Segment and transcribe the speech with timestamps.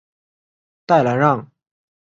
[0.87, 1.51] 代兰让。